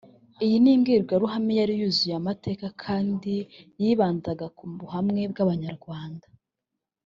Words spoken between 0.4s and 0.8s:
Iyi ni